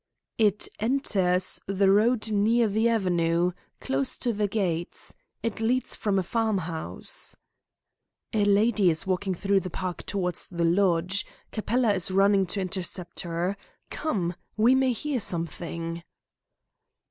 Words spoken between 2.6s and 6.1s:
the avenue, close to the gates. It leads